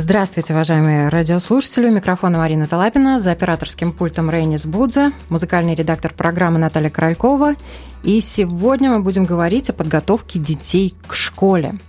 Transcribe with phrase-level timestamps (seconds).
[0.00, 1.88] Здравствуйте, уважаемые радиослушатели.
[1.88, 7.56] У микрофона Марина Талапина, за операторским пультом Рейнис Будза, музыкальный редактор программы Наталья Королькова.
[8.04, 11.80] И сегодня мы будем говорить о подготовке детей к школе.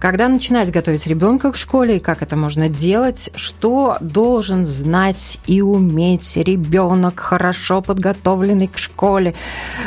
[0.00, 3.30] Когда начинать готовить ребенка к школе и как это можно делать?
[3.34, 9.34] Что должен знать и уметь ребенок, хорошо подготовленный к школе?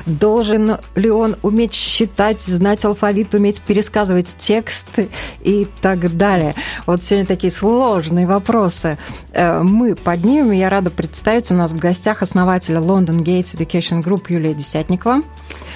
[0.06, 5.10] Должен ли он уметь считать, знать алфавит, уметь пересказывать тексты
[5.42, 6.56] и так далее?
[6.86, 8.98] Вот сегодня такие сложные вопросы
[9.32, 10.52] э, мы поднимем.
[10.52, 15.22] Я рада представить у нас в гостях основателя London Gates Education Group Юлия Десятникова.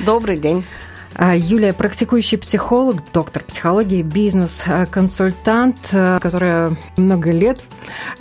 [0.02, 0.66] Добрый день.
[1.18, 7.62] А, Юлия практикующий психолог, доктор психологии, бизнес-консультант, э, которая много лет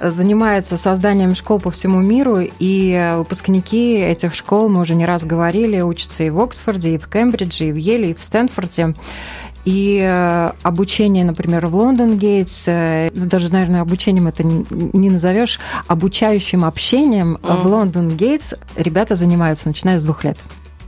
[0.01, 5.81] занимается созданием школ по всему миру, и выпускники этих школ, мы уже не раз говорили,
[5.81, 8.95] учатся и в Оксфорде, и в Кембридже, и в Еле, и в Стэнфорде.
[9.64, 15.58] И э, обучение, например, в Лондон Гейтс, э, даже, наверное, обучением это не назовешь,
[15.89, 17.62] обучающим общением mm.
[17.62, 20.39] в Лондон Гейтс ребята занимаются, начиная с двух лет.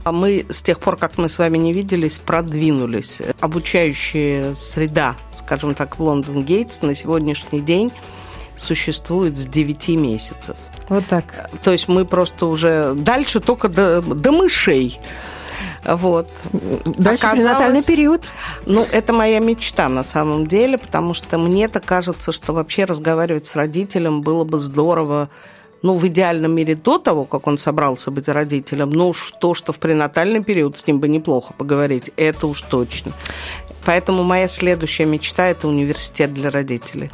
[0.07, 3.21] А мы с тех пор, как мы с вами не виделись, продвинулись.
[3.41, 7.91] Обучающая среда, скажем так, в Лондон Гейтс на сегодняшний день
[8.55, 10.55] существует с 9 месяцев.
[10.87, 11.49] Вот так.
[11.61, 14.97] То есть мы просто уже дальше только до, до мышей.
[15.83, 16.29] Вот.
[16.85, 18.29] Дальше пренатальный период.
[18.65, 23.57] Ну, это моя мечта на самом деле, потому что мне-то кажется, что вообще разговаривать с
[23.57, 25.27] родителем было бы здорово
[25.81, 29.73] ну, в идеальном мире до того, как он собрался быть родителем, ну, уж то, что
[29.73, 33.13] в пренатальный период с ним бы неплохо поговорить, это уж точно.
[33.85, 37.11] Поэтому моя следующая мечта– это университет для родителей.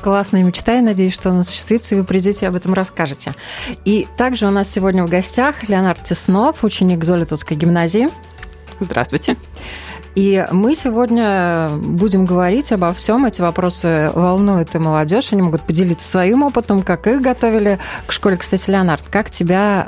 [0.00, 3.34] Классная мечта, я надеюсь, что она осуществится, и вы придете и об этом расскажете.
[3.84, 8.08] И также у нас сегодня в гостях Леонард Теснов, ученик Золотовской гимназии.
[8.80, 9.36] Здравствуйте.
[10.14, 13.24] И мы сегодня будем говорить обо всем.
[13.24, 15.32] Эти вопросы волнуют и молодежь.
[15.32, 18.36] Они могут поделиться своим опытом, как их готовили к школе.
[18.36, 19.86] Кстати, Леонард, как тебя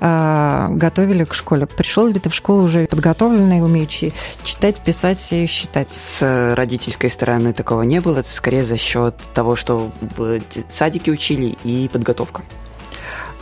[0.71, 1.67] э, готовили к школе?
[1.67, 4.15] Пришел ли ты в школу уже подготовленный, умеющий
[4.45, 5.91] читать, писать и считать?
[5.91, 8.19] С родительской стороны такого не было.
[8.19, 12.43] Это скорее за счет того, что в садике учили и подготовка.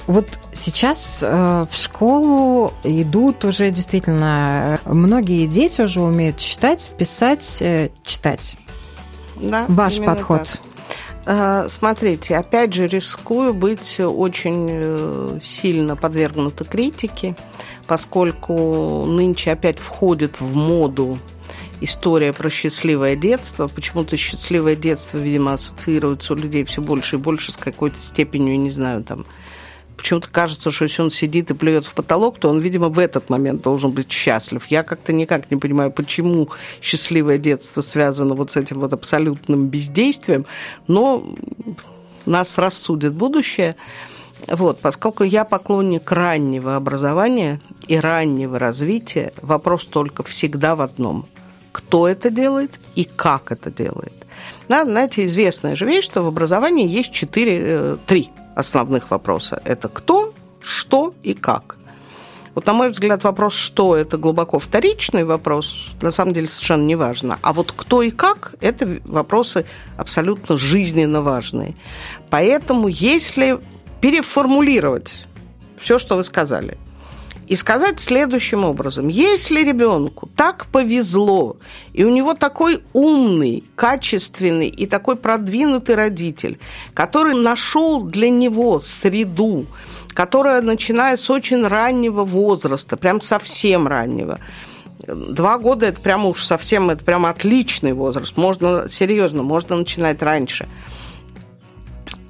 [0.06, 7.90] Вот сейчас э, в школу идут уже действительно многие дети уже умеют считать, писать, э,
[8.04, 8.56] читать.
[9.36, 10.42] Да, Ваш подход.
[10.44, 10.60] Так.
[11.24, 17.36] А, смотрите, опять же, рискую быть очень э, сильно подвергнута критике,
[17.86, 21.18] поскольку нынче опять входит в моду
[21.80, 23.68] история про счастливое детство.
[23.68, 28.70] Почему-то счастливое детство, видимо, ассоциируется у людей все больше и больше с какой-то степенью, не
[28.70, 29.24] знаю, там,
[29.96, 33.30] почему-то кажется, что если он сидит и плюет в потолок, то он, видимо, в этот
[33.30, 34.64] момент должен быть счастлив.
[34.66, 36.48] Я как-то никак не понимаю, почему
[36.80, 40.46] счастливое детство связано вот с этим вот абсолютным бездействием,
[40.88, 41.24] но
[42.26, 43.76] нас рассудит будущее.
[44.48, 51.26] Вот, поскольку я поклонник раннего образования и раннего развития, вопрос только всегда в одном.
[51.70, 54.12] Кто это делает и как это делает?
[54.68, 59.60] Да, знаете, известная же вещь, что в образовании есть четыре, э, три основных вопроса.
[59.64, 61.76] Это кто, что и как.
[62.54, 66.96] Вот, на мой взгляд, вопрос «что»– это глубоко вторичный вопрос, на самом деле совершенно не
[66.96, 67.38] важно.
[67.40, 69.64] А вот «кто» и «как»– это вопросы
[69.96, 71.74] абсолютно жизненно важные.
[72.28, 73.58] Поэтому если
[74.02, 75.26] переформулировать
[75.80, 76.76] все, что вы сказали–
[77.52, 79.08] и сказать следующим образом.
[79.08, 81.58] Если ребенку так повезло,
[81.92, 86.58] и у него такой умный, качественный и такой продвинутый родитель,
[86.94, 89.66] который нашел для него среду,
[90.14, 94.38] которая, начиная с очень раннего возраста, прям совсем раннего,
[95.04, 98.36] Два года это прямо уж совсем, это прям отличный возраст.
[98.36, 100.68] Можно, серьезно, можно начинать раньше–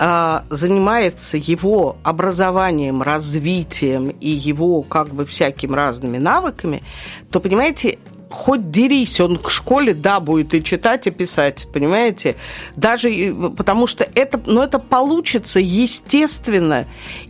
[0.04, 6.82] а, занимается его образованием, развитием и его как бы всякими разными навыками,
[7.30, 8.00] то, понимаете,
[8.32, 12.36] хоть дерись, он к школе, да, будет и читать, и писать, понимаете?
[12.76, 16.86] Даже потому что это, ну, это получится естественно.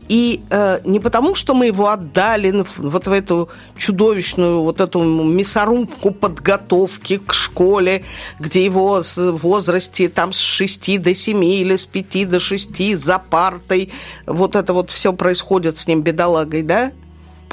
[0.09, 6.11] И э, не потому, что мы его отдали вот в эту чудовищную вот эту мясорубку
[6.11, 8.05] подготовки к школе,
[8.39, 13.19] где его в возрасте там с 6 до 7 или с 5 до 6 за
[13.19, 13.91] партой,
[14.27, 16.93] вот это вот все происходит с ним, бедолагой, да?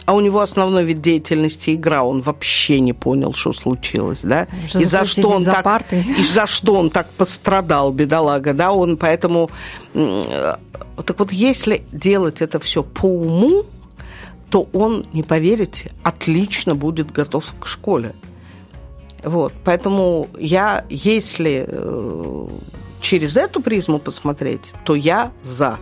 [0.06, 4.84] А у него основной вид деятельности игра, он вообще не понял, что случилось, да, и
[4.84, 6.06] за что он за так, партой.
[6.18, 9.50] и за что он так пострадал, бедолага, да, он поэтому,
[9.94, 13.66] так вот, если делать это все по уму,
[14.50, 18.14] то он, не поверите, отлично будет готов к школе.
[19.24, 22.48] Вот, поэтому я, если э,
[23.02, 25.78] через эту призму посмотреть, то я за.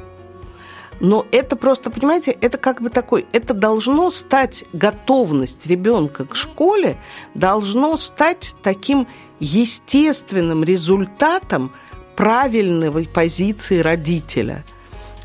[1.00, 6.98] Но это просто, понимаете, это как бы такой, это должно стать готовность ребенка к школе,
[7.34, 9.08] должно стать таким
[9.40, 11.72] естественным результатом
[12.16, 14.64] правильной позиции родителя–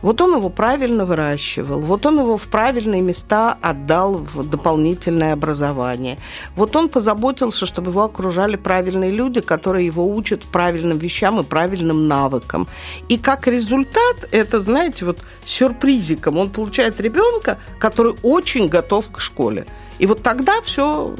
[0.03, 6.19] вот он его правильно выращивал, вот он его в правильные места отдал в дополнительное образование.
[6.57, 12.09] Вот он позаботился, чтобы его окружали правильные люди, которые его учат правильным вещам и правильным
[12.09, 12.69] навыкам.
[13.09, 19.67] И как результат, это, знаете, вот сюрпризиком, он получает ребенка, который очень готов к школе.
[19.99, 21.15] И вот тогда все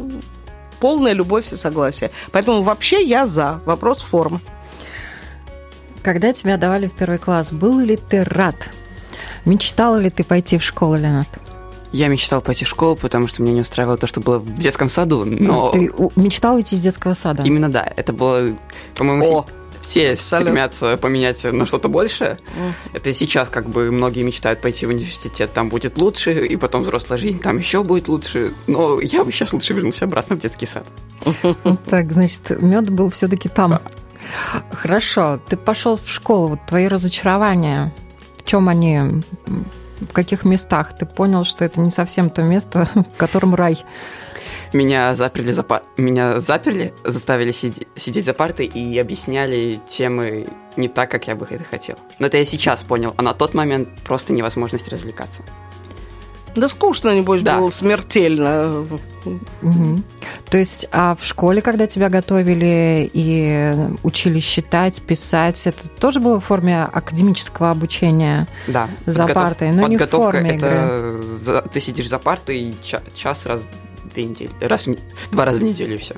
[0.81, 2.11] полная любовь и согласие.
[2.33, 3.61] Поэтому вообще я за.
[3.65, 4.41] Вопрос формы.
[6.03, 8.57] Когда тебя давали в первый класс, был ли ты рад?
[9.45, 11.29] Мечтала ли ты пойти в школу, Леонард?
[11.93, 14.89] Я мечтал пойти в школу, потому что меня не устраивало то, что было в детском
[14.89, 15.71] саду, но...
[15.71, 17.43] Ты мечтал идти из детского сада?
[17.43, 17.93] Именно да.
[17.97, 18.57] Это было,
[18.97, 19.47] по-моему,
[19.83, 20.51] все Абсолютно.
[20.51, 22.39] стремятся поменять на что-то большее.
[22.57, 22.73] Mm.
[22.95, 27.19] Это сейчас как бы многие мечтают пойти в университет, там будет лучше, и потом взрослая
[27.19, 28.55] жизнь, там еще будет лучше.
[28.67, 30.87] Но я бы сейчас лучше вернулся обратно в детский сад.
[31.87, 33.81] Так, значит, мед был все-таки там.
[34.71, 37.93] Хорошо, ты пошел в школу, вот твои разочарования,
[38.39, 39.23] в чем они,
[40.01, 43.85] в каких местах ты понял, что это не совсем то место, в котором рай?
[44.73, 45.83] Меня заперли, за пар...
[45.99, 47.87] меня заперли, заставили сиди...
[47.95, 50.47] сидеть за партой и объясняли темы
[50.77, 51.97] не так, как я бы это хотел.
[52.19, 55.43] Но это я сейчас понял, а на тот момент просто невозможность развлекаться.
[56.55, 57.59] Да скучно, небось, да.
[57.59, 58.87] было смертельно.
[59.63, 60.03] Угу.
[60.51, 66.41] То есть, а в школе, когда тебя готовили и учили считать, писать, это тоже было
[66.41, 68.47] в форме академического обучения?
[68.67, 68.89] Да.
[69.07, 69.43] За Подготов...
[69.43, 71.23] партой, но Подготовка не в форме это игры.
[71.23, 71.63] За...
[71.63, 72.75] ты сидишь за партой
[73.15, 73.67] час раз
[74.05, 74.95] в две недели, раз в...
[75.31, 76.17] два раза в неделю и все.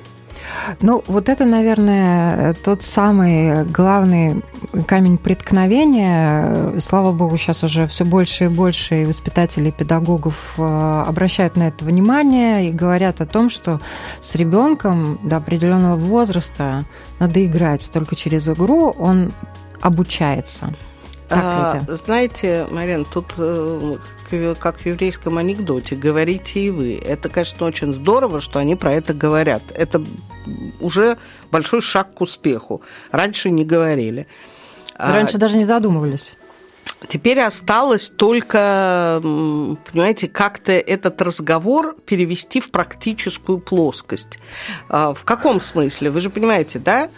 [0.81, 4.41] Ну, вот это, наверное, тот самый главный
[4.87, 6.79] камень преткновения.
[6.79, 11.85] Слава богу, сейчас уже все больше и больше воспитателей, и педагогов э, обращают на это
[11.85, 13.79] внимание и говорят о том, что
[14.21, 16.85] с ребенком до определенного возраста
[17.19, 17.89] надо играть.
[17.91, 19.31] Только через игру он
[19.81, 20.73] обучается.
[21.35, 21.95] Так а?
[21.95, 23.97] Знаете, Марин, тут э,
[24.59, 26.97] как в еврейском анекдоте, говорите и вы.
[26.97, 29.63] Это, конечно, очень здорово, что они про это говорят.
[29.73, 30.03] Это
[30.79, 31.17] уже
[31.51, 32.81] большой шаг к успеху.
[33.11, 34.27] Раньше не говорили.
[34.97, 36.37] А Раньше а, даже не задумывались.
[37.07, 44.39] Теперь осталось только, понимаете, как-то этот разговор перевести в практическую плоскость.
[44.89, 46.09] А, в каком смысле?
[46.09, 47.09] Вы же понимаете, да?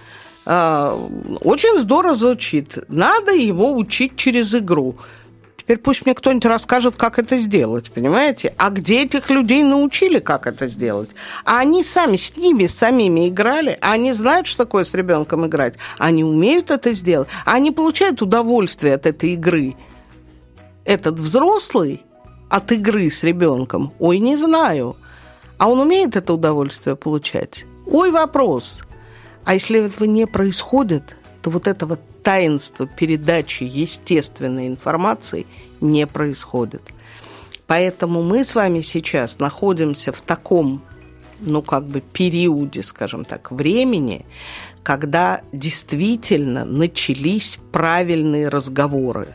[0.49, 0.97] А,
[1.41, 2.77] очень здорово звучит.
[2.87, 4.95] Надо его учить через игру.
[5.57, 8.53] Теперь пусть мне кто-нибудь расскажет, как это сделать, понимаете?
[8.57, 11.09] А где этих людей научили, как это сделать?
[11.43, 15.45] А они сами с ними, с самими играли, а они знают, что такое с ребенком
[15.45, 19.75] играть, они умеют это сделать, они получают удовольствие от этой игры.
[20.85, 22.05] Этот взрослый
[22.47, 24.95] от игры с ребенком, ой, не знаю.
[25.57, 27.65] А он умеет это удовольствие получать?
[27.85, 28.86] Ой, вопрос.
[29.47, 35.47] А если этого не происходит, то вот этого таинства передачи естественной информации
[35.79, 36.81] не происходит.
[37.65, 40.81] Поэтому мы с вами сейчас находимся в таком,
[41.39, 44.25] ну, как бы периоде, скажем так, времени,
[44.83, 49.29] когда действительно начались правильные разговоры.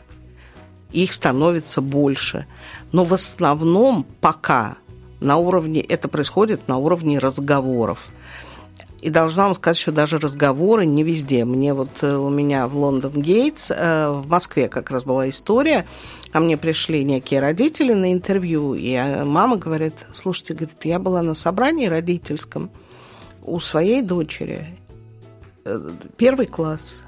[0.91, 2.45] Их становится больше.
[2.91, 4.77] Но в основном пока
[5.21, 8.09] на уровне, это происходит на уровне разговоров–
[9.03, 11.43] и должна вам сказать, что даже разговоры не везде.
[11.43, 15.85] Мне вот э, у меня в Лондон Гейтс, э, в Москве как раз была история,
[16.31, 21.21] ко мне пришли некие родители на интервью, и э, мама говорит, слушайте, говорит, я была
[21.21, 22.71] на собрании родительском
[23.41, 24.65] у своей дочери,
[26.15, 27.02] первый класс,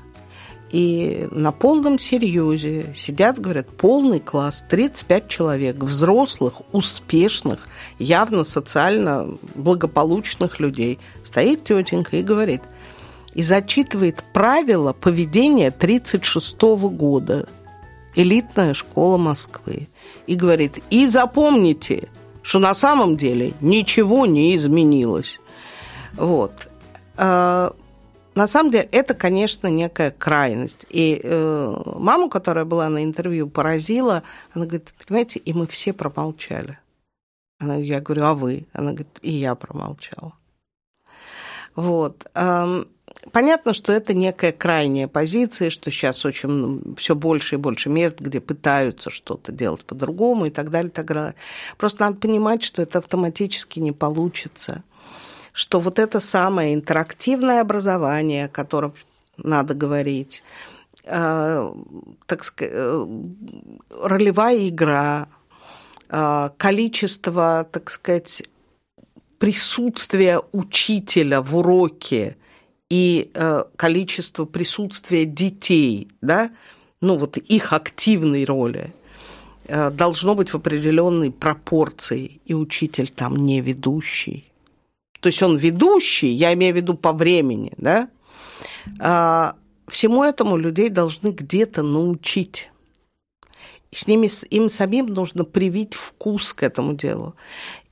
[0.76, 10.60] И на полном серьезе сидят, говорят, полный класс, 35 человек, взрослых, успешных, явно социально благополучных
[10.60, 11.00] людей.
[11.24, 12.62] Стоит тетенька и говорит,
[13.34, 16.62] и зачитывает правила поведения 1936
[16.94, 17.48] года.
[18.14, 19.88] Элитная школа Москвы.
[20.28, 22.10] И говорит, и запомните,
[22.42, 25.40] что на самом деле ничего не изменилось.
[26.18, 26.52] Вот.
[28.36, 30.86] На самом деле это, конечно, некая крайность.
[30.90, 34.24] И э, маму, которая была на интервью, поразила.
[34.54, 36.78] Она говорит, понимаете, и мы все промолчали.
[37.60, 38.68] Она, я говорю, а вы?
[38.74, 40.34] Она говорит, и я промолчала.
[41.76, 42.30] Вот.
[43.32, 48.42] Понятно, что это некая крайняя позиция, что сейчас очень все больше и больше мест, где
[48.42, 51.36] пытаются что-то делать по-другому и так далее, так далее.
[51.78, 54.84] Просто надо понимать, что это автоматически не получится
[55.56, 58.94] что вот это самое интерактивное образование, о котором
[59.38, 60.44] надо говорить,
[61.06, 61.74] э,
[62.26, 63.08] так сказать, э,
[64.02, 65.30] ролевая игра,
[66.10, 68.44] э, количество, так сказать,
[69.38, 72.36] присутствия учителя в уроке
[72.90, 76.52] и э, количество присутствия детей, да,
[77.00, 78.94] ну вот их активной роли,
[79.70, 84.52] э, должно быть в определенной пропорции, и учитель там не ведущий
[85.26, 88.10] то есть он ведущий, я имею в виду по времени, да,
[89.00, 89.56] а,
[89.88, 92.70] всему этому людей должны где-то научить.
[93.90, 97.34] С ними, им самим нужно привить вкус к этому делу.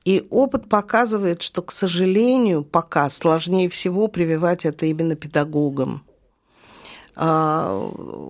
[0.05, 6.03] И опыт показывает, что, к сожалению, пока сложнее всего прививать это именно педагогам.
[7.15, 7.79] А,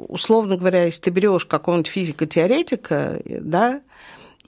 [0.07, 3.81] условно говоря, если ты берешь какого-нибудь физико-теоретика, да,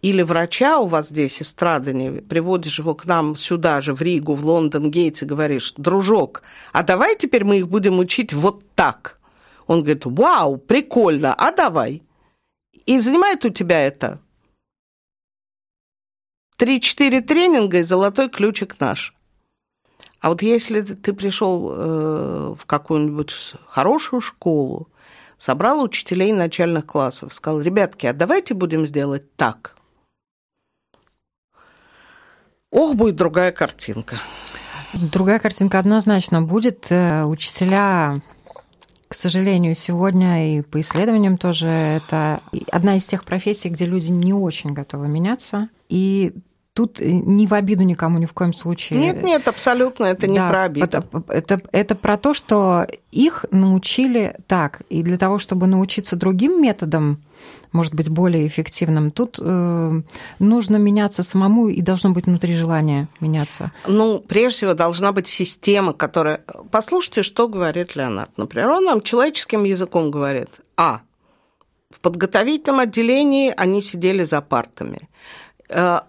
[0.01, 4.35] или врача у вас здесь из Страдани, приводишь его к нам сюда же, в Ригу,
[4.35, 9.19] в Лондон, Гейтс, и говоришь, дружок, а давай теперь мы их будем учить вот так.
[9.67, 12.03] Он говорит, вау, прикольно, а давай.
[12.85, 14.19] И занимает у тебя это
[16.57, 19.13] три-четыре тренинга и золотой ключик наш.
[20.19, 24.87] А вот если ты пришел э, в какую-нибудь хорошую школу,
[25.37, 29.75] собрал учителей начальных классов, сказал, ребятки, а давайте будем сделать так.
[32.75, 34.17] Ох, будет другая картинка.
[34.93, 36.87] Другая картинка однозначно будет.
[36.89, 38.19] Э, учителя
[39.07, 44.33] к сожалению, сегодня и по исследованиям тоже это одна из тех профессий, где люди не
[44.33, 45.69] очень готовы меняться.
[45.87, 46.33] И
[46.75, 48.99] Тут э, не в обиду никому ни в коем случае.
[48.99, 50.85] Нет, нет, абсолютно, это не да, про обиду.
[50.85, 54.81] Это, это, это про то, что их научили так.
[54.89, 57.21] И для того, чтобы научиться другим методам,
[57.75, 60.01] может быть, более эффективным, тут э,
[60.39, 63.71] нужно меняться самому и должно быть внутри желания меняться.
[63.87, 66.41] Ну, прежде всего, должна быть система, которая...
[66.71, 68.29] Послушайте, что говорит Леонард.
[68.37, 70.49] Например, он нам человеческим языком говорит.
[70.77, 71.01] А.
[71.89, 75.09] В подготовительном отделении они сидели за партами
[75.69, 75.99] э,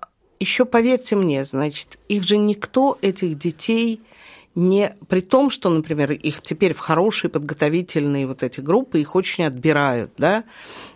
[0.40, 4.00] еще поверьте мне, значит, их же никто, этих детей,
[4.56, 4.96] не...
[5.08, 10.10] При том, что, например, их теперь в хорошие подготовительные вот эти группы, их очень отбирают,
[10.18, 10.42] да,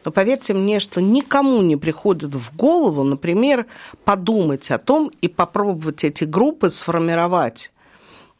[0.04, 3.66] но поверьте мне, что никому не приходит в голову, например,
[4.04, 7.70] подумать о том и попробовать эти группы сформировать.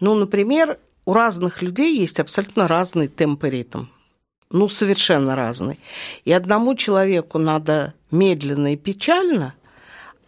[0.00, 3.84] Ну, например, у разных людей есть абсолютно разный темп и ритм.
[4.50, 5.78] Ну, совершенно разный.
[6.24, 9.54] И одному человеку надо медленно и печально–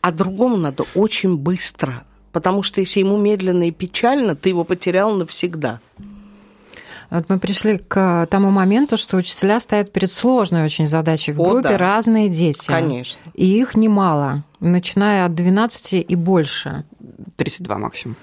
[0.03, 5.15] а другому надо очень быстро, потому что если ему медленно и печально, ты его потерял
[5.15, 5.81] навсегда.
[7.11, 11.33] Вот мы пришли к тому моменту, что учителя стоят перед сложной очень задачей.
[11.33, 11.79] В О, группе да.
[11.79, 12.67] разные дети.
[12.67, 13.21] Конечно.
[13.35, 16.85] И их немало, начиная от 12 и больше.
[17.37, 18.17] 32 максимум.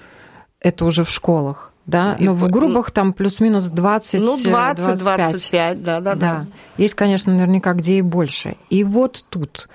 [0.58, 1.72] Это уже в школах.
[1.86, 5.82] Да, но в группах там плюс-минус 20 Ну, 20, 25.
[5.82, 6.46] да, да, да, да.
[6.76, 8.56] Есть, конечно, наверняка где и больше.
[8.68, 9.68] И вот тут,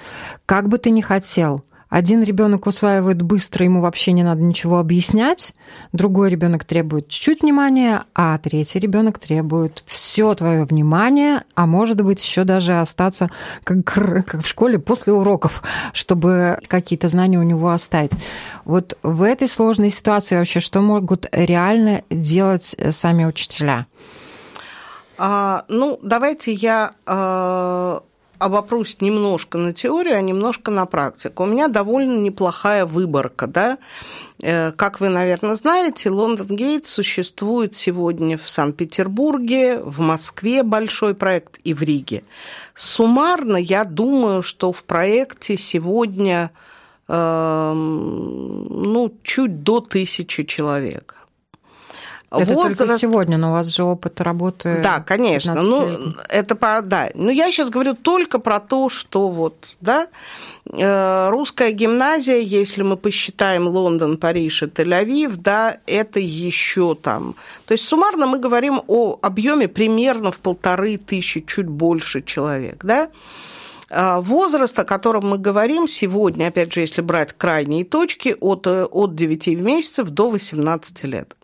[0.45, 1.63] как бы ты ни хотел,
[1.95, 5.53] один ребенок усваивает быстро, ему вообще не надо ничего объяснять,
[5.93, 12.21] другой ребенок требует чуть-чуть внимания, а третий ребенок требует все твое внимание, а может быть
[12.21, 13.31] еще даже остаться
[13.63, 18.11] как, как в школе после уроков, чтобы какие-то знания у него оставить.
[18.65, 23.87] Вот в этой сложной ситуации вообще что могут реально делать сами учителя?
[25.17, 28.03] А, ну, давайте я а
[28.39, 31.43] обопрусь немножко на теорию, а немножко на практику.
[31.43, 33.77] У меня довольно неплохая выборка, да.
[34.41, 41.59] Э, как вы, наверное, знаете, Лондон Гейт существует сегодня в Санкт-Петербурге, в Москве большой проект
[41.63, 42.23] и в Риге.
[42.73, 46.51] Суммарно, я думаю, что в проекте сегодня
[47.07, 51.15] эм, ну, чуть до тысячи человек.
[52.41, 52.77] Это возраст...
[52.77, 54.81] только сегодня, но у вас же опыт работы.
[54.83, 55.55] Да, конечно.
[55.55, 55.87] Ну,
[56.29, 57.09] это по, да.
[57.13, 60.07] Но я сейчас говорю только про то, что вот, да,
[60.71, 67.35] э, русская гимназия, если мы посчитаем Лондон, Париж и Тель-Авив, да, это еще там.
[67.65, 73.09] То есть суммарно мы говорим о объеме примерно в полторы тысячи, чуть больше человек, да.
[73.89, 78.85] А, возраст, о котором мы говорим сегодня, опять же, если брать крайние точки, от, э,
[78.85, 81.35] от 9 месяцев до 18 лет.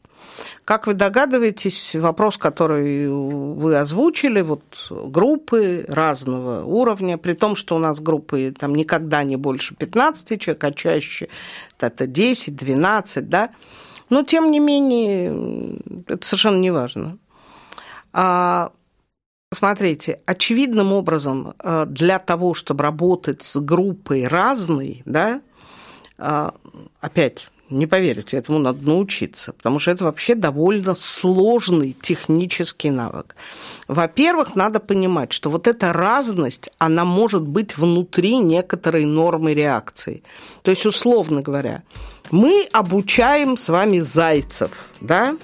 [0.66, 7.80] Как вы догадываетесь, вопрос, который вы озвучили, вот группы разного уровня, при том, что у
[7.80, 11.30] нас группы там никогда не больше 15 человек, а чаще
[11.80, 13.50] это 10, 12, да,
[14.10, 17.18] но тем не менее это совершенно не важно.
[18.14, 18.72] А,
[19.54, 25.42] смотрите, очевидным образом э, для того, чтобы работать с группой разной, да,
[26.18, 26.54] а,
[27.00, 33.36] опять не поверите, этому надо научиться, потому что это вообще довольно сложный технический навык.
[33.88, 40.24] Во-первых, надо понимать, что вот эта разность, она может быть внутри некоторой нормы реакции.
[40.62, 41.84] То есть, условно говоря,
[42.30, 45.38] мы обучаем с вами зайцев, да?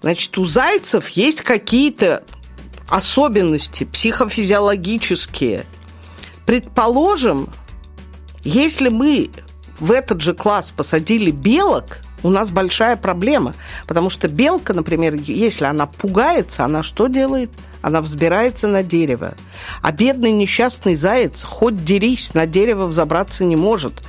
[0.00, 2.24] Значит, у зайцев есть какие-то
[2.88, 5.64] особенности психофизиологические.
[6.46, 7.48] Предположим,
[8.42, 9.30] если мы
[9.78, 13.54] в этот же класс посадили белок, у нас большая проблема.
[13.86, 17.50] Потому что белка, например, если она пугается, она что делает?
[17.82, 19.34] Она взбирается на дерево.
[19.82, 24.02] А бедный несчастный заяц, хоть дерись, на дерево взобраться не может.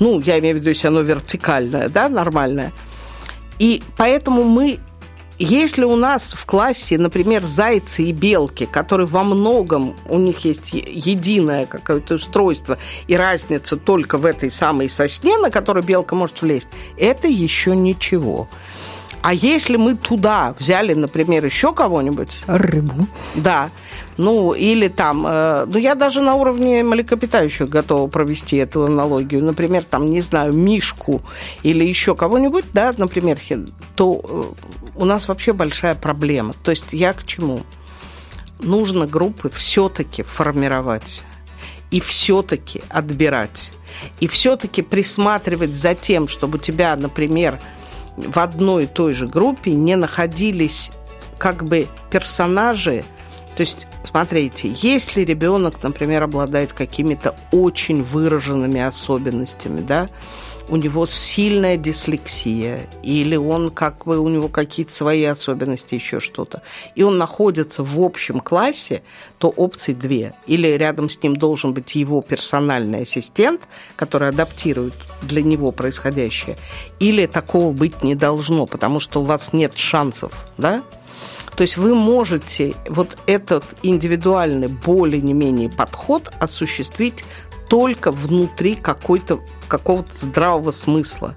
[0.00, 2.72] Ну, я имею в виду, если оно вертикальное, да, нормальное.
[3.58, 4.78] И поэтому мы
[5.38, 10.72] если у нас в классе, например, зайцы и белки, которые во многом, у них есть
[10.72, 16.68] единое какое-то устройство, и разница только в этой самой сосне, на которую белка может влезть,
[16.96, 18.48] это еще ничего.
[19.20, 22.30] А если мы туда взяли, например, еще кого-нибудь...
[22.46, 23.06] Рыбу.
[23.34, 23.70] Да.
[24.16, 25.26] Ну, или там...
[25.26, 29.44] Э, ну, я даже на уровне млекопитающих готова провести эту аналогию.
[29.44, 31.22] Например, там, не знаю, мишку
[31.62, 33.38] или еще кого-нибудь, да, например,
[33.96, 36.54] то э, у нас вообще большая проблема.
[36.62, 37.62] То есть я к чему?
[38.60, 41.22] Нужно группы все-таки формировать
[41.90, 43.72] и все-таки отбирать.
[44.20, 47.60] И все-таки присматривать за тем, чтобы у тебя, например,
[48.16, 50.90] в одной и той же группе не находились
[51.38, 53.04] как бы персонажи.
[53.56, 60.08] То есть, смотрите, если ребенок, например, обладает какими-то очень выраженными особенностями, да,
[60.68, 66.62] у него сильная дислексия, или он как бы у него какие-то свои особенности, еще что-то,
[66.94, 69.02] и он находится в общем классе,
[69.38, 70.34] то опций две.
[70.46, 73.62] Или рядом с ним должен быть его персональный ассистент,
[73.96, 76.56] который адаптирует для него происходящее,
[77.00, 80.82] или такого быть не должно, потому что у вас нет шансов, да,
[81.58, 87.24] то есть вы можете вот этот индивидуальный более-не-менее подход осуществить
[87.68, 91.34] только внутри какой-то, какого-то здравого смысла.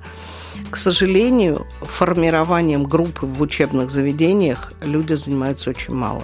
[0.70, 6.24] К сожалению, формированием группы в учебных заведениях люди занимаются очень мало.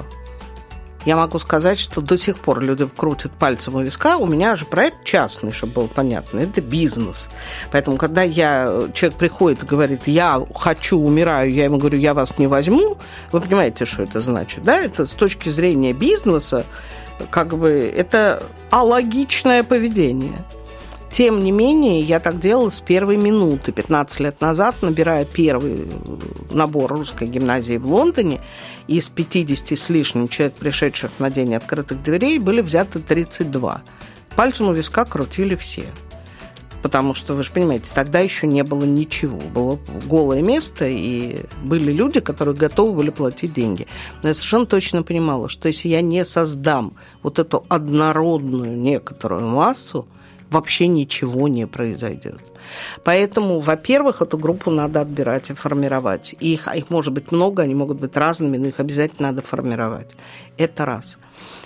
[1.08, 4.17] Я могу сказать, что до сих пор люди крутят пальцем у виска.
[4.17, 6.39] У меня же проект частный, чтобы было понятно.
[6.39, 7.30] Это бизнес.
[7.72, 12.38] Поэтому, когда я, человек приходит и говорит, я хочу, умираю, я ему говорю, я вас
[12.38, 12.98] не возьму,
[13.32, 14.82] вы понимаете, что это значит, да?
[14.82, 16.65] Это с точки зрения бизнеса,
[17.30, 20.43] как бы это алогичное поведение.
[21.10, 23.71] Тем не менее, я так делала с первой минуты.
[23.71, 25.88] 15 лет назад, набирая первый
[26.51, 28.41] набор русской гимназии в Лондоне,
[28.88, 33.84] из 50 с лишним человек, пришедших на день открытых дверей, были взяты 32.
[34.36, 35.86] Пальцем у виска крутили все
[36.88, 39.38] потому что, вы же понимаете, тогда еще не было ничего.
[39.54, 43.88] Было голое место, и были люди, которые готовы были платить деньги.
[44.23, 50.08] Но я совершенно точно понимала, что если я не создам вот эту однородную некоторую массу,
[50.50, 52.39] вообще ничего не произойдет.
[53.04, 56.36] Поэтому, во-первых, эту группу надо отбирать и формировать.
[56.39, 60.15] Их, их может быть много, они могут быть разными, но их обязательно надо формировать.
[60.58, 61.17] Это раз.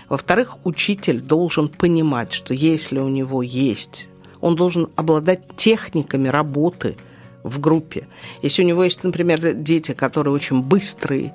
[0.10, 4.08] Во-вторых, учитель должен понимать, что если у него есть
[4.42, 6.98] он должен обладать техниками работы
[7.44, 8.08] в группе.
[8.42, 11.34] Если у него есть, например, дети, которые очень быстрые,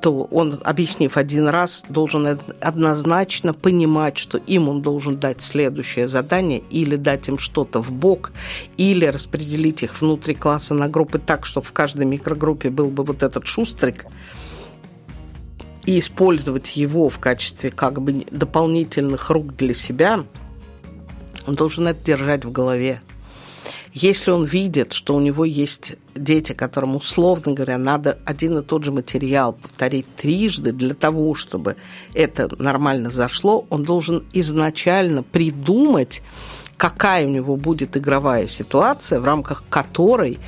[0.00, 2.26] то он, объяснив один раз, должен
[2.60, 8.32] однозначно понимать, что им он должен дать следующее задание или дать им что-то в бок,
[8.76, 13.22] или распределить их внутри класса на группы так, чтобы в каждой микрогруппе был бы вот
[13.22, 14.06] этот шустрик,
[15.84, 20.24] и использовать его в качестве как бы дополнительных рук для себя–
[21.46, 23.00] он должен это держать в голове.
[23.92, 28.84] Если он видит, что у него есть дети, которым, условно говоря, надо один и тот
[28.84, 31.76] же материал повторить трижды для того, чтобы
[32.14, 36.22] это нормально зашло, он должен изначально придумать,
[36.78, 40.38] какая у него будет игровая ситуация, в рамках которой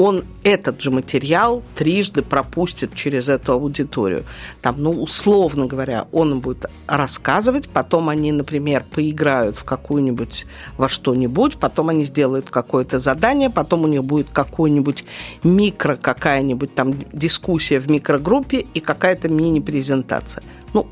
[0.00, 4.24] он этот же материал трижды пропустит через эту аудиторию.
[4.62, 10.46] Там, ну, условно говоря, он будет рассказывать, потом они, например, поиграют в какую-нибудь,
[10.78, 15.04] во что-нибудь, потом они сделают какое-то задание, потом у них будет какой-нибудь
[15.42, 20.42] микро, какая-нибудь там дискуссия в микрогруппе и какая-то мини-презентация.
[20.72, 20.86] Ну,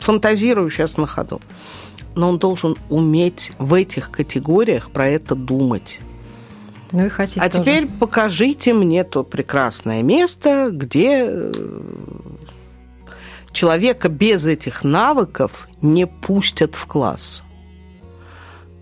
[0.00, 1.40] фантазирую сейчас на ходу.
[2.16, 6.00] Но он должен уметь в этих категориях про это думать.
[6.92, 7.62] Ну и хотите а тоже.
[7.62, 11.52] теперь покажите мне то прекрасное место, где э,
[13.52, 17.42] человека без этих навыков не пустят в класс.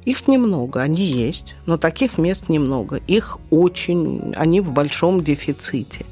[0.04, 3.00] Их немного, они есть, но таких мест немного.
[3.08, 6.06] Их очень, они в большом дефиците.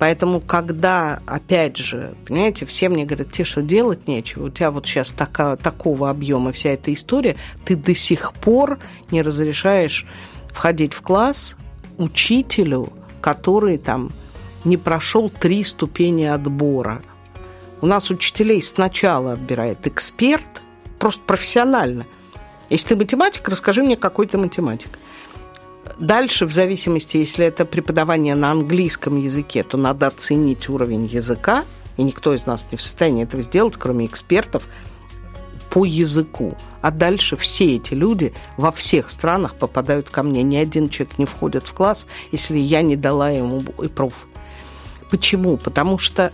[0.00, 4.46] Поэтому, когда, опять же, понимаете, все мне говорят, тебе что, делать нечего?
[4.46, 8.80] У тебя вот сейчас така, такого объема вся эта история, ты до сих пор
[9.12, 10.08] не разрешаешь
[10.52, 11.56] входить в класс
[11.98, 14.10] учителю, который там
[14.64, 17.02] не прошел три ступени отбора.
[17.80, 20.62] У нас учителей сначала отбирает эксперт,
[20.98, 22.06] просто профессионально.
[22.70, 24.98] Если ты математик, расскажи мне, какой ты математик.
[25.98, 31.64] Дальше, в зависимости, если это преподавание на английском языке, то надо оценить уровень языка,
[31.96, 34.66] и никто из нас не в состоянии этого сделать, кроме экспертов,
[35.72, 36.54] по языку.
[36.82, 40.42] А дальше все эти люди во всех странах попадают ко мне.
[40.42, 44.26] Ни один человек не входит в класс, если я не дала ему и пруф.
[45.10, 45.56] Почему?
[45.56, 46.30] Потому что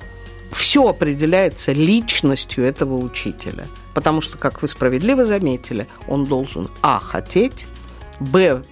[0.50, 3.68] все определяется личностью этого учителя.
[3.94, 6.98] Потому что, как вы справедливо заметили, он должен а.
[6.98, 7.68] хотеть,
[8.18, 8.64] б.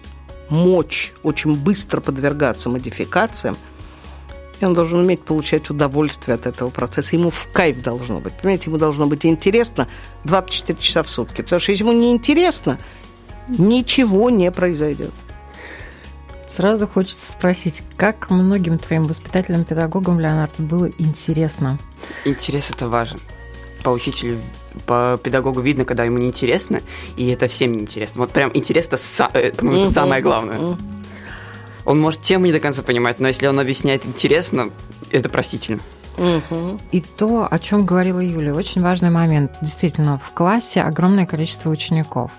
[0.48, 3.57] мочь очень быстро подвергаться модификациям,
[4.61, 7.16] и он должен уметь получать удовольствие от этого процесса.
[7.16, 8.35] Ему в кайф должно быть.
[8.35, 9.88] Понимаете, ему должно быть интересно
[10.25, 11.42] 24 часа в сутки.
[11.42, 12.79] Потому что если ему не интересно,
[13.49, 15.12] ничего не произойдет.
[16.49, 21.79] Сразу хочется спросить, как многим твоим воспитателям, педагогам, Леонард, было интересно?
[22.25, 23.21] Интерес это важен.
[23.83, 24.40] По учителю,
[24.87, 26.81] по педагогу видно, когда ему неинтересно,
[27.16, 28.23] и это всем неинтересно.
[28.23, 28.97] Вот прям интересно,
[29.35, 30.79] э, по-моему, это самое главное.
[31.87, 34.70] Он может тему не до конца понимать, но если он объясняет интересно,
[35.11, 35.81] это простительно.
[36.18, 36.81] Угу.
[36.92, 39.53] И то, о чем говорила Юля, очень важный момент.
[39.61, 42.33] Действительно, в классе огромное количество учеников.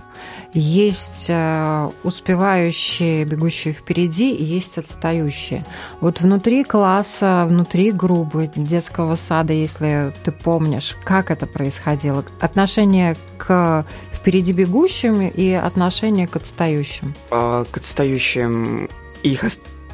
[0.54, 5.64] Есть э, успевающие, бегущие впереди, и есть отстающие.
[6.02, 13.86] Вот внутри класса, внутри группы детского сада, если ты помнишь, как это происходило, отношение к
[14.12, 17.14] впереди бегущим и отношение к отстающим?
[17.30, 18.90] А, к отстающим
[19.24, 19.44] их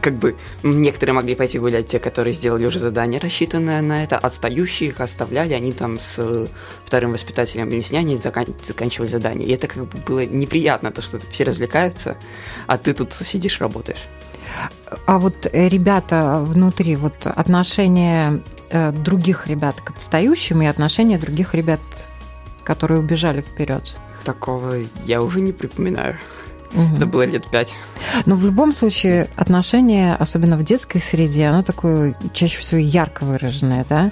[0.04, 4.90] как бы некоторые могли пойти гулять, те, которые сделали уже задание, рассчитанное на это, отстающие
[4.90, 6.48] их оставляли, они там с э,
[6.84, 9.48] вторым воспитателем объясняния закан- заканчивали задание.
[9.48, 12.18] И это как бы было неприятно, то, что все развлекаются,
[12.68, 14.10] а ты тут сидишь, работаешь.
[15.06, 21.54] А вот э, ребята внутри, вот отношение э, других ребят к отстающим и отношение других
[21.54, 21.80] ребят,
[22.66, 23.96] которые убежали вперед?
[24.26, 26.18] Такого я уже не припоминаю.
[26.74, 26.96] Угу.
[26.98, 27.74] Это было лет пять.
[28.26, 33.86] Но в любом случае отношение, особенно в детской среде, оно такое чаще всего ярко выраженное,
[33.88, 34.12] да?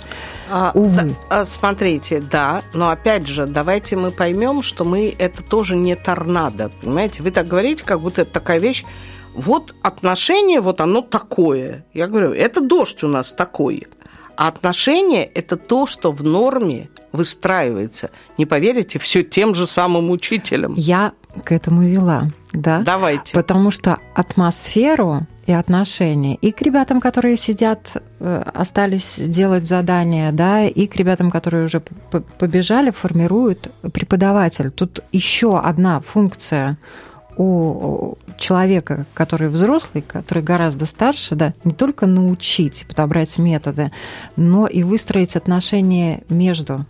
[0.49, 1.15] А, Увы.
[1.29, 6.71] Да, смотрите, да, но опять же, давайте мы поймем, что мы это тоже не торнадо,
[6.81, 7.23] понимаете?
[7.23, 8.85] Вы так говорите, как будто это такая вещь.
[9.33, 11.85] Вот отношение, вот оно такое.
[11.93, 13.87] Я говорю, это дождь у нас такой.
[14.35, 18.09] А отношение– это то, что в норме выстраивается.
[18.37, 20.73] Не поверите, все тем же самым учителем.
[20.75, 22.81] Я к этому вела, да.
[22.81, 23.33] Давайте.
[23.33, 30.65] Потому что атмосферу и отношения и к ребятам, которые сидят, э, остались делать задания, да,
[30.65, 34.69] и к ребятам, которые уже побежали, формируют преподаватель.
[34.69, 36.77] Тут еще одна функция
[37.37, 43.91] у человека, который взрослый, который гораздо старше, да, не только научить, подобрать методы,
[44.35, 46.85] но и выстроить отношения между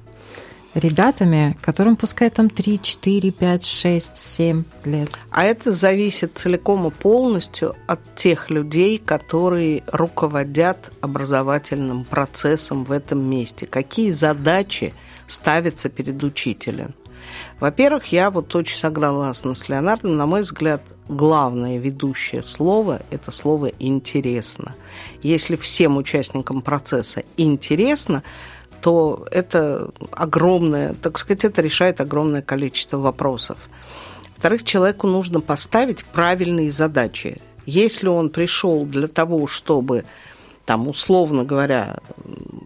[0.74, 5.10] ребятами, которым пускай там 3, 4, 5, 6, 7 лет.
[5.32, 13.20] А это зависит целиком и полностью от тех людей, которые руководят образовательным процессом в этом
[13.22, 13.66] месте.
[13.66, 14.94] Какие задачи
[15.28, 16.94] ставятся перед учителем?
[17.60, 20.18] Во-первых, я вот очень согласна с Леонардом.
[20.18, 24.76] На мой взгляд, главное ведущее слово– это слово «интересно».
[25.22, 28.24] Если всем участникам процесса интересно,
[28.82, 33.58] то это огромное, так сказать, это решает огромное количество вопросов.
[34.32, 37.38] Во-вторых, человеку нужно поставить правильные задачи.
[37.68, 40.04] Если он пришел для того, чтобы
[40.66, 41.98] там, условно говоря,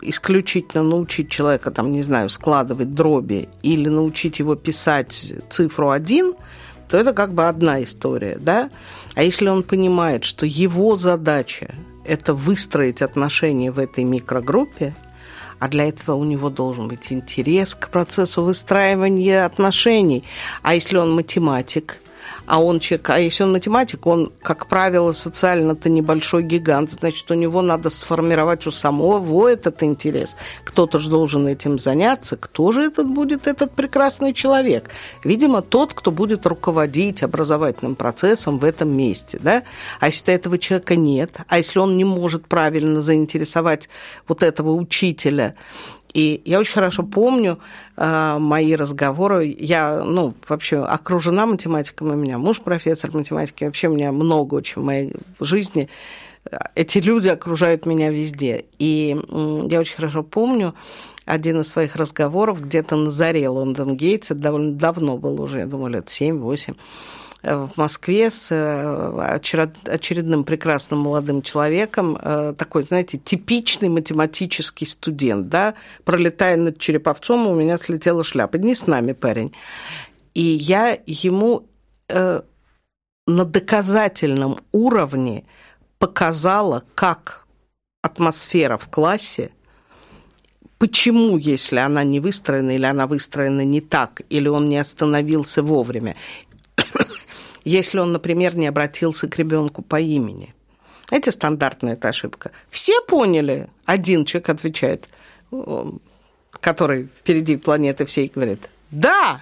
[0.02, 6.34] исключительно научить человека, там, не знаю, складывать дроби или научить его писать цифру один,
[6.88, 8.70] то это как бы одна история, да?
[9.16, 11.76] А если он понимает, что его задача–
[12.06, 14.96] это выстроить отношения в этой микрогруппе,
[15.60, 20.24] а для этого у него должен быть интерес к процессу выстраивания отношений.
[20.62, 22.00] А если он математик,
[22.48, 27.34] а он человек, а если он математик, он, как правило, социально-то небольшой гигант, значит, у
[27.34, 30.36] него надо сформировать у самого этот интерес.
[30.64, 32.38] Кто-то же должен этим заняться.
[32.38, 34.90] Кто же этот будет, этот прекрасный человек?
[35.24, 39.64] Видимо, тот, кто будет руководить образовательным процессом в этом месте, да?
[40.00, 43.90] А если этого человека нет, а если он не может правильно заинтересовать
[44.28, 45.56] вот этого учителя,
[46.16, 47.60] и я очень хорошо помню
[47.98, 49.54] э, мои разговоры.
[49.60, 53.66] Я, ну, вообще окружена математиком, у меня муж профессор математики.
[53.66, 55.90] Вообще у меня много очень в моей жизни.
[56.74, 58.64] Эти люди окружают меня везде.
[58.80, 59.10] И
[59.68, 60.74] я очень хорошо помню
[61.26, 64.32] один из своих разговоров где-то на заре Лондон Гейтс.
[64.32, 66.78] Это довольно давно было уже, я думаю, лет 7-8
[67.46, 69.40] в Москве с э,
[69.86, 77.56] очередным прекрасным молодым человеком, э, такой, знаете, типичный математический студент, да, пролетая над Череповцом, у
[77.56, 78.58] меня слетела шляпа.
[78.58, 79.54] Не с нами парень.
[80.34, 81.68] И я ему
[82.10, 82.42] э,
[83.28, 85.46] на доказательном уровне
[86.00, 87.46] показала, как
[88.02, 89.52] атмосфера в классе
[90.78, 96.16] почему, если она не выстроена, или она выстроена не так, или он не остановился вовремя,
[97.66, 100.54] если он, например, не обратился к ребенку по имени.
[101.12, 102.52] Это стандартная эта ошибка.
[102.70, 103.70] Все поняли?
[103.86, 105.10] Один человек отвечает,
[106.52, 109.42] который впереди планеты всей говорит, да.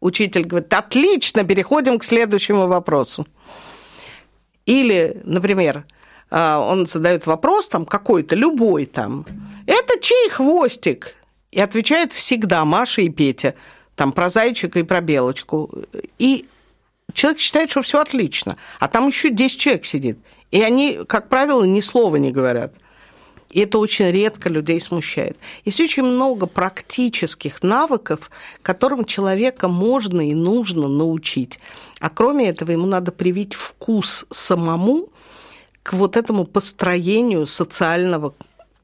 [0.00, 3.26] Учитель говорит, отлично, переходим к следующему вопросу.
[4.66, 5.84] Или, например,
[6.30, 9.26] а, он задает вопрос там какой-то, любой там,
[9.66, 11.14] это чей хвостик?
[11.50, 13.54] И отвечает всегда Маша и Петя,
[13.94, 15.70] там про зайчика и про белочку.
[16.18, 16.46] И
[17.12, 20.18] человек считает, что все отлично, а там еще 10 человек сидит.
[20.50, 22.72] И они, как правило, ни слова не говорят.
[23.50, 25.36] И это очень редко людей смущает.
[25.64, 28.30] Есть очень много практических навыков,
[28.62, 31.58] которым человека можно и нужно научить.
[31.98, 35.08] А кроме этого, ему надо привить вкус самому
[35.82, 38.34] к вот этому построению социального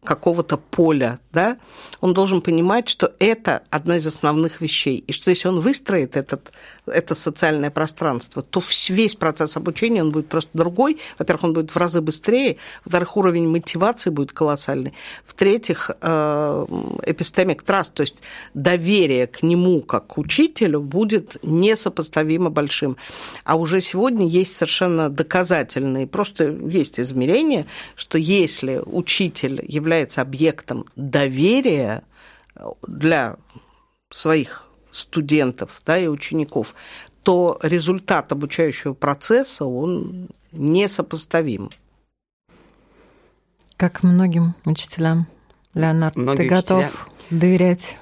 [0.07, 1.59] какого-то поля, да,
[2.01, 6.53] он должен понимать, что это одна из основных вещей, и что если он выстроит этот,
[6.87, 10.99] это социальное пространство, то весь процесс обучения, он будет просто другой.
[11.19, 14.93] Во-первых, он будет в разы быстрее, во-вторых, уровень мотивации будет колоссальный,
[15.25, 18.23] в-третьих, эпистемик траст, то есть
[18.55, 22.97] доверие к нему как к учителю будет несопоставимо большим.
[23.45, 32.03] А уже сегодня есть совершенно доказательные, просто есть измерения, что если учитель является объектом доверия,
[32.87, 33.37] для
[34.11, 34.66] своих
[34.97, 36.75] студентов да, и учеников,
[37.23, 41.71] то результат обучающего процесса, он несопоставим.
[43.77, 45.27] Как многим учителям,
[45.75, 47.39] Леонард, Многие ты готов учителя...
[47.39, 47.99] доверять?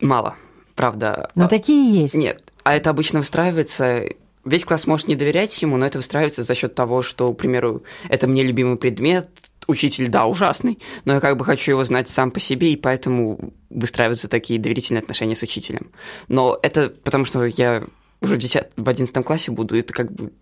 [0.00, 0.34] Мало,
[0.74, 1.30] правда.
[1.34, 2.14] Но такие есть.
[2.14, 4.04] Нет, а это обычно выстраивается
[4.48, 7.82] весь класс может не доверять ему, но это выстраивается за счет того, что, к примеру,
[8.08, 9.28] это мне любимый предмет,
[9.68, 13.52] учитель, да, ужасный, но я как бы хочу его знать сам по себе, и поэтому
[13.70, 15.92] выстраиваются такие доверительные отношения с учителем.
[16.26, 17.84] Но это потому, что я
[18.20, 20.32] уже в, 10, в 11 классе буду, это как бы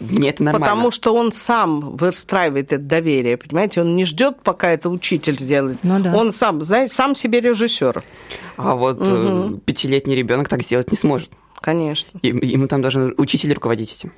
[0.00, 0.66] мне это нормально.
[0.66, 3.82] Потому что он сам выстраивает это доверие, понимаете?
[3.82, 5.78] Он не ждет, пока это учитель сделает.
[5.82, 6.14] Ну, да.
[6.16, 8.02] Он сам, знаете, сам себе режиссер.
[8.56, 9.58] А вот угу.
[9.58, 11.30] пятилетний ребенок так сделать не сможет.
[11.60, 12.18] Конечно.
[12.22, 14.12] И, ему там должен учитель руководить этим.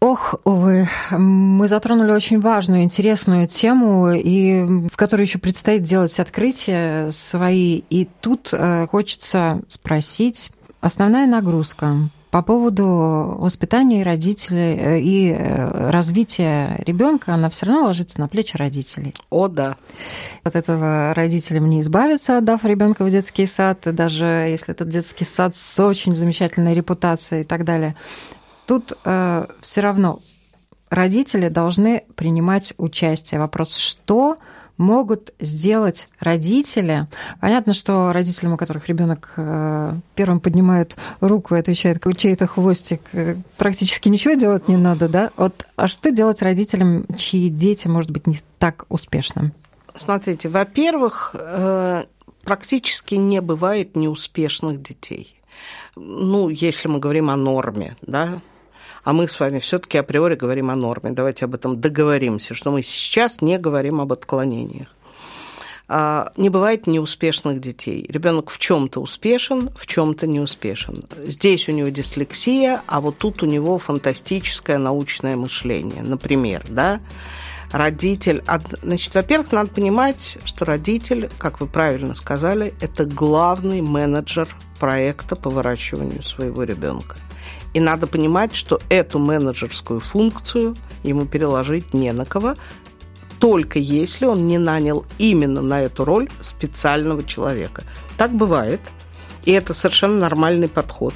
[0.00, 7.10] Ох, увы, мы затронули очень важную, интересную тему, и в которой еще предстоит делать открытия
[7.10, 7.82] свои.
[7.88, 12.84] И тут э, хочется спросить, основная нагрузка по поводу
[13.38, 19.14] воспитания родителей э, и э, развития ребенка, она все равно ложится на плечи родителей.
[19.30, 19.76] О, да.
[20.42, 25.56] От этого родителям не избавиться, отдав ребенка в детский сад, даже если этот детский сад
[25.56, 27.96] с очень замечательной репутацией и так далее.
[28.66, 30.20] Тут э, все равно
[30.90, 33.40] родители должны принимать участие.
[33.40, 34.38] Вопрос, что
[34.76, 37.06] могут сделать родители.
[37.40, 43.36] Понятно, что родителям, у которых ребенок э, первым поднимает руку и отвечает, чей-то хвостик, э,
[43.56, 45.30] практически ничего делать не надо, да?
[45.36, 49.52] Вот, а что делать родителям, чьи дети, может быть, не так успешны?
[49.94, 52.04] Смотрите, во-первых, э,
[52.44, 55.40] практически не бывает неуспешных детей.
[55.96, 58.42] Ну, если мы говорим о норме, да,
[59.06, 61.12] а мы с вами все-таки априори говорим о норме.
[61.12, 64.88] Давайте об этом договоримся, что мы сейчас не говорим об отклонениях.
[65.86, 68.04] А, не бывает неуспешных детей.
[68.08, 71.04] Ребенок в чем-то успешен, в чем-то не успешен.
[71.24, 76.02] Здесь у него дислексия, а вот тут у него фантастическое научное мышление.
[76.02, 77.00] Например, да,
[77.70, 78.42] родитель...
[78.82, 84.48] Значит, во-первых, надо понимать, что родитель, как вы правильно сказали, это главный менеджер
[84.80, 87.18] проекта по выращиванию своего ребенка.
[87.76, 92.54] И надо понимать, что эту менеджерскую функцию ему переложить не на кого,
[93.38, 97.84] только если он не нанял именно на эту роль специального человека.
[98.16, 98.80] Так бывает,
[99.44, 101.12] и это совершенно нормальный подход.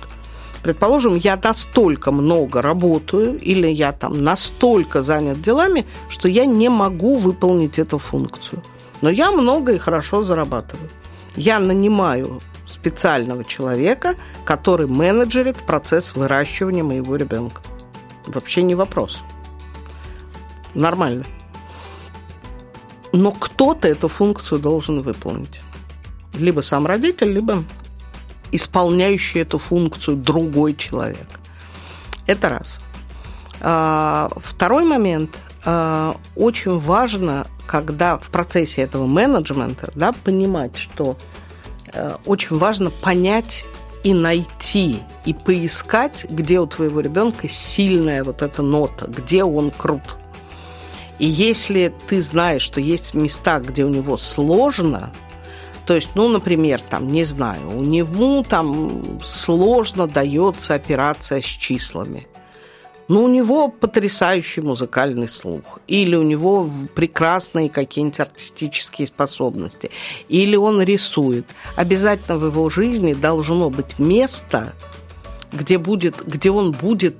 [0.62, 7.16] Предположим, я настолько много работаю или я там настолько занят делами, что я не могу
[7.16, 8.62] выполнить эту функцию.
[9.00, 10.90] Но я много и хорошо зарабатываю.
[11.36, 17.62] Я нанимаю специального человека, который менеджерит процесс выращивания моего ребенка.
[18.26, 19.22] Вообще не вопрос.
[20.74, 21.24] Нормально.
[23.12, 25.60] Но кто-то эту функцию должен выполнить.
[26.34, 27.64] Либо сам родитель, либо
[28.52, 31.28] исполняющий эту функцию другой человек.
[32.26, 32.80] Это раз.
[33.60, 35.36] А, второй момент.
[35.64, 41.18] А, очень важно, когда в процессе этого менеджмента да, понимать, что
[42.24, 43.64] очень важно понять
[44.04, 50.16] и найти, и поискать, где у твоего ребенка сильная вот эта нота, где он крут.
[51.18, 55.12] И если ты знаешь, что есть места, где у него сложно,
[55.84, 62.26] то есть, ну, например, там, не знаю, у него там сложно дается операция с числами.
[63.10, 69.90] Но у него потрясающий музыкальный слух, или у него прекрасные какие-нибудь артистические способности,
[70.28, 71.44] или он рисует.
[71.74, 74.74] Обязательно в его жизни должно быть место,
[75.52, 77.16] где, будет, где он будет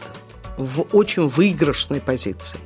[0.57, 2.61] в очень выигрышной позиции.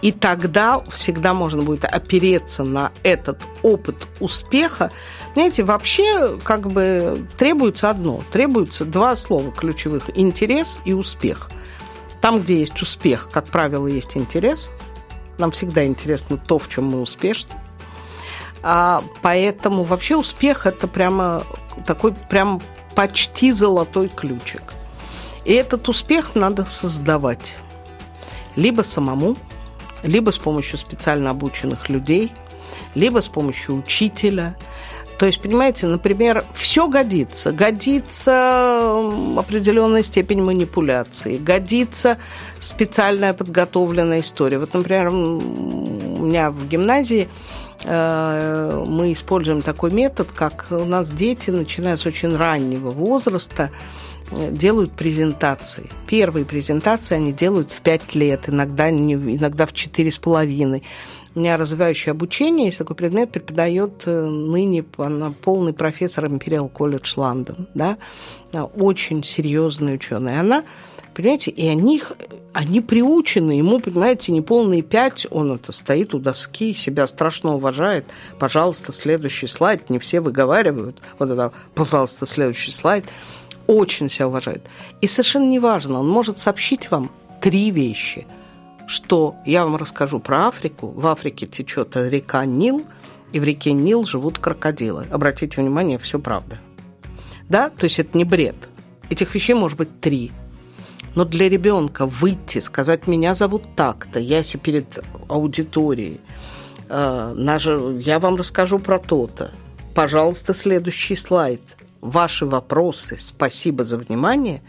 [0.00, 4.92] И тогда всегда можно будет опереться на этот опыт успеха.
[5.34, 8.22] Знаете, вообще как бы требуется одно.
[8.32, 11.50] Требуется два слова ключевых– интерес и успех.
[12.20, 14.68] Там, где есть успех, как правило, есть интерес.
[15.38, 17.54] Нам всегда интересно то, в чем мы успешны.
[18.62, 21.44] А поэтому вообще успех– это прямо
[21.86, 22.60] такой прям
[22.94, 24.62] почти золотой ключик.
[25.44, 27.56] И этот успех надо создавать.
[28.56, 29.36] Либо самому,
[30.02, 32.32] либо с помощью специально обученных людей,
[32.94, 34.56] либо с помощью учителя.
[35.18, 37.52] То есть, понимаете, например, все годится.
[37.52, 38.92] Годится
[39.36, 42.18] определенная степень манипуляции, годится
[42.58, 44.58] специальная подготовленная история.
[44.58, 47.28] Вот, например, у меня в гимназии
[47.84, 53.70] э, мы используем такой метод, как у нас дети, начиная с очень раннего возраста,
[54.30, 55.88] делают презентации.
[56.06, 60.82] Первые презентации они делают в 5 лет, иногда, иногда в 4,5.
[61.36, 67.66] У меня развивающее обучение, есть такой предмет, преподает э, ныне полный профессор Imperial College London,
[67.74, 67.98] да,
[68.74, 70.40] очень серьезный ученый.
[70.40, 70.64] Она,
[71.12, 72.02] понимаете, и они,
[72.54, 78.06] они приучены, ему, понимаете, не полные пять, он это стоит у доски, себя страшно уважает.
[78.38, 81.02] Пожалуйста, следующий слайд, не все выговаривают.
[81.18, 83.04] Вот это, пожалуйста, следующий слайд
[83.66, 84.62] очень себя уважает.
[85.02, 87.10] И совершенно неважно, он может сообщить вам
[87.42, 88.26] три вещи.
[88.86, 90.88] Что я вам расскажу про Африку.
[90.88, 92.84] В Африке течет река Нил,
[93.32, 95.06] и в реке Нил живут крокодилы.
[95.10, 96.58] Обратите внимание, все правда.
[97.48, 98.56] Да, то есть это не бред.
[99.10, 100.32] Этих вещей может быть три.
[101.14, 106.20] Но для ребенка выйти, сказать, меня зовут так-то, я себе перед аудиторией,
[106.90, 109.52] э, я вам расскажу про то-то.
[109.94, 111.62] Пожалуйста, следующий слайд–
[112.00, 114.62] ваши вопросы, спасибо за внимание,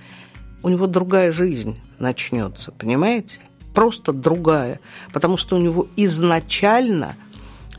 [0.63, 3.39] у него другая жизнь начнется, понимаете?
[3.77, 4.79] Просто другая,
[5.13, 7.15] потому что у него изначально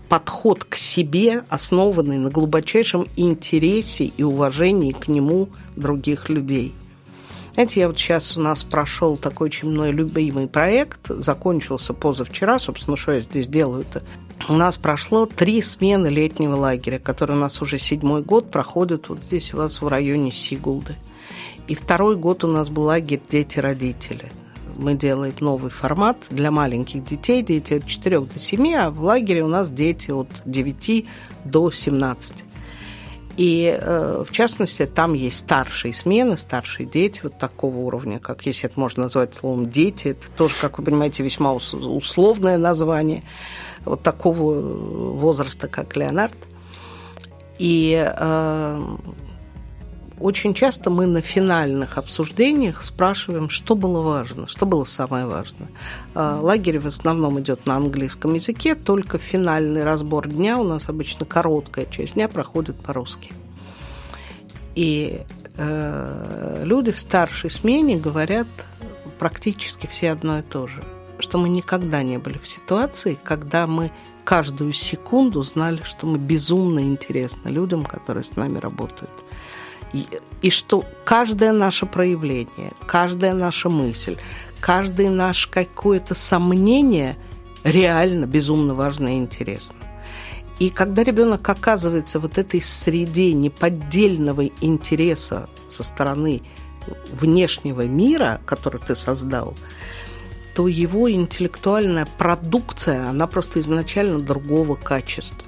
[0.08, 6.72] подход к себе, основанный на глубочайшем интересе и уважении к нему других людей.
[7.54, 12.96] Знаете, я вот сейчас у нас прошел такой очень мной любимый проект, закончился позавчера, собственно,
[12.96, 14.04] что я здесь делаю-то,
[14.48, 19.20] у нас прошло три смены летнего лагеря, который у нас уже седьмой год проходит вот
[19.24, 20.94] здесь у вас в районе Сигулды.
[21.66, 24.30] И второй год у нас был лагерь «Дети-родители».
[24.78, 29.42] Мы делаем новый формат для маленьких детей, дети от 4 до 7, а в лагере
[29.42, 31.06] у нас дети от 9
[31.44, 32.44] до 17.
[33.36, 38.68] И э, в частности, там есть старшие смены, старшие дети вот такого уровня, как если
[38.68, 43.22] это можно назвать словом дети, это тоже, как вы понимаете, весьма условное название
[43.84, 44.60] вот такого
[45.12, 46.36] возраста, как Леонард.
[47.58, 48.96] И э,
[50.20, 55.68] очень часто мы на финальных обсуждениях спрашиваем, что было важно, что было самое важное.
[56.14, 61.26] А, лагерь в основном идет на английском языке, только финальный разбор дня у нас обычно
[61.26, 63.32] короткая часть дня проходит по-русски.
[64.74, 65.22] И
[65.56, 68.46] э, люди в старшей смене говорят
[69.18, 70.84] практически все одно и то же,
[71.18, 73.90] что мы никогда не были в ситуации, когда мы
[74.24, 79.10] каждую секунду знали, что мы безумно интересны людям, которые с нами работают.
[79.92, 84.16] И, что каждое наше проявление, каждая наша мысль,
[84.60, 87.16] каждое наше какое-то сомнение
[87.64, 89.76] реально безумно важно и интересно.
[90.58, 96.42] И когда ребенок оказывается вот этой среде неподдельного интереса со стороны
[97.12, 99.54] внешнего мира, который ты создал,
[100.54, 105.46] то его интеллектуальная продукция, она просто изначально другого качества.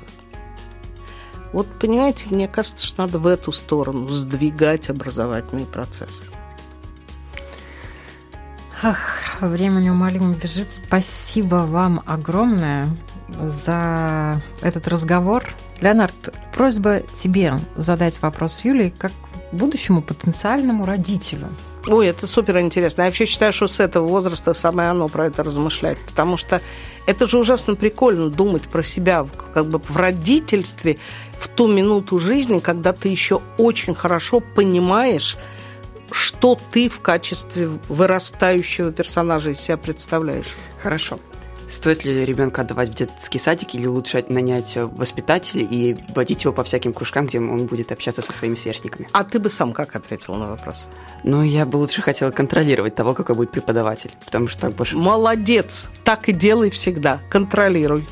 [1.53, 6.25] Вот, понимаете, мне кажется, что надо в эту сторону сдвигать образовательные процессы.
[8.83, 8.99] Ах,
[9.41, 10.73] время неумолимо бежит.
[10.73, 12.89] Спасибо вам огромное
[13.39, 15.45] за этот разговор.
[15.81, 19.13] Леонард, просьба тебе задать вопрос Юлии как
[19.53, 21.49] будущему потенциальному родителю.
[21.87, 23.03] Ой, это супер интересно.
[23.03, 26.61] Я вообще считаю, что с этого возраста самое оно про это размышлять, потому что
[27.07, 30.99] это же ужасно прикольно думать про себя как бы в родительстве
[31.41, 35.37] в ту минуту жизни, когда ты еще очень хорошо понимаешь,
[36.13, 40.55] что ты в качестве вырастающего персонажа из себя представляешь.
[40.83, 41.19] Хорошо.
[41.71, 46.65] Стоит ли ребенка отдавать в детский садик или лучше нанять воспитателя и водить его по
[46.65, 49.09] всяким кружкам, где он будет общаться со своими сверстниками?
[49.13, 50.89] А ты бы сам как ответил на вопрос?
[51.23, 54.97] Ну, я бы лучше хотела контролировать того, какой будет преподаватель, потому что так больше...
[54.97, 55.89] Молодец!
[56.03, 57.21] Так и делай всегда.
[57.31, 58.09] Контролируй.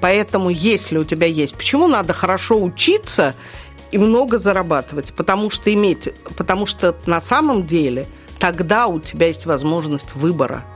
[0.00, 1.56] Поэтому, если у тебя есть...
[1.56, 3.34] Почему надо хорошо учиться
[3.90, 5.12] и много зарабатывать?
[5.14, 6.08] Потому что иметь...
[6.36, 8.06] Потому что на самом деле
[8.38, 10.64] тогда у тебя есть возможность выбора–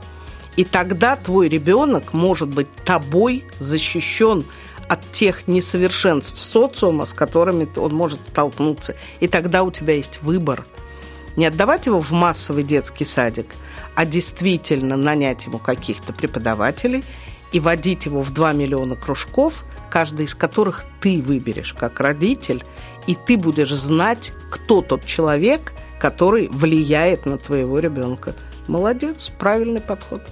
[0.56, 4.44] и тогда твой ребенок может быть тобой защищен
[4.88, 8.94] от тех несовершенств социума, с которыми он может столкнуться.
[9.20, 10.64] И тогда у тебя есть выбор.
[11.36, 13.54] Не отдавать его в массовый детский садик,
[13.96, 17.04] а действительно нанять ему каких-то преподавателей
[17.54, 22.64] и водить его в 2 миллиона кружков, каждый из которых ты выберешь как родитель,
[23.06, 28.34] и ты будешь знать, кто тот человек, который влияет на твоего ребенка.
[28.66, 30.22] Молодец, правильный подход.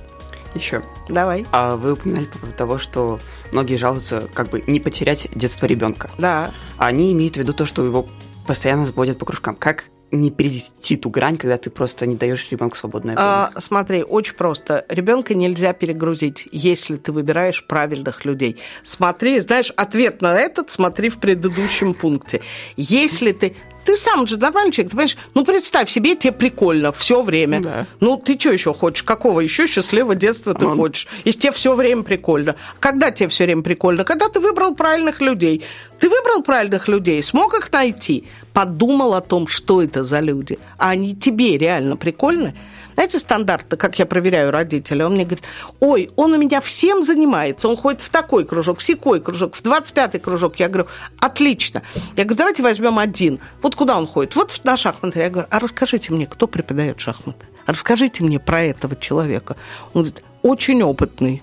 [0.57, 0.83] Еще.
[1.09, 1.47] Давай.
[1.53, 3.21] А вы упоминали по поводу того, что
[3.53, 6.11] многие жалуются как бы не потерять детство ребенка.
[6.19, 6.53] Да.
[6.77, 8.09] А они имеют в виду то, что его
[8.49, 9.55] постоянно заводят по кружкам.
[9.55, 13.29] Как не перейти ту грань, когда ты просто не даешь ребенку свободное время?
[13.29, 14.85] А, смотри, очень просто.
[14.89, 18.61] Ребенка нельзя перегрузить, если ты выбираешь правильных людей.
[18.83, 22.43] Смотри, знаешь, ответ на этот смотри в предыдущем пункте.
[22.77, 23.57] Если ты
[23.93, 25.17] ты сам же нормальный человек, ты понимаешь?
[25.35, 27.61] Ну, представь себе, тебе прикольно все время.
[27.61, 27.87] Да.
[28.01, 29.03] Ну, ты что еще хочешь?
[29.03, 30.79] Какого еще счастливого детства ты Он...
[30.79, 31.07] хочешь?
[31.27, 32.57] Если тебе все время прикольно.
[32.81, 34.05] Когда тебе все время прикольно?
[34.05, 35.63] Когда ты выбрал правильных людей.
[35.99, 38.25] Ты выбрал правильных людей, смог их найти,
[38.55, 42.55] подумал о том, что это за люди, а они тебе реально прикольны.
[42.95, 45.45] Знаете, стандарты, как я проверяю родителя, он мне говорит,
[45.81, 49.63] ой, он у меня всем занимается, он ходит в такой кружок, в секой кружок, в
[49.63, 50.57] 25-й кружок.
[50.57, 50.89] Я говорю,
[51.19, 51.83] отлично.
[52.17, 53.41] Я говорю, давайте возьмем один.
[53.63, 54.37] Вот куда он ходит?
[54.37, 55.21] Вот на шахматы.
[55.21, 57.47] Я говорю, а расскажите мне, кто преподает шахматы?
[57.67, 59.57] Расскажите мне про этого человека.
[59.95, 61.43] Он говорит, очень опытный.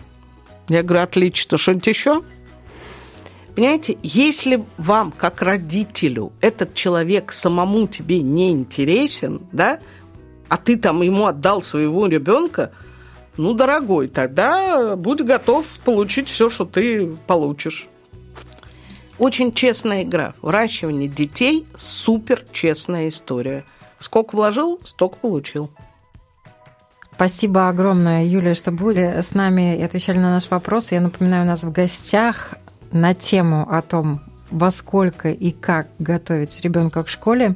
[0.68, 2.24] Я говорю, отлично, что-нибудь еще?
[3.56, 9.80] Понимаете, если вам, как родителю, этот человек самому тебе не интересен, да,
[10.50, 12.72] а ты там ему отдал своего ребенка,
[13.38, 17.88] ну, дорогой, тогда будь готов получить все, что ты получишь.
[19.18, 20.34] Очень честная игра.
[20.41, 23.66] Выращивание детей– супер честная история.
[24.00, 25.70] Сколько вложил, столько получил.
[27.14, 30.93] Спасибо огромное, Юлия, что были с нами и отвечали на наш вопрос.
[30.93, 32.54] Я напоминаю, у нас в гостях
[32.93, 34.22] на тему о том,
[34.52, 37.56] во сколько и как готовить ребенка к школе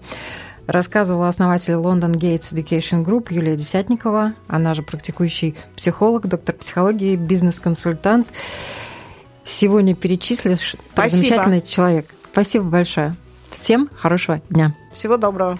[0.67, 4.33] рассказывала основатель London Gates Education Group Юлия Десятникова.
[4.47, 8.27] Она же практикующий психолог, доктор психологии, бизнес-консультант.
[9.43, 11.17] Сегодня перечислишь Спасибо.
[11.17, 12.07] замечательный человек.
[12.31, 13.15] Спасибо большое.
[13.51, 14.75] Всем хорошего дня.
[14.93, 15.59] Всего доброго.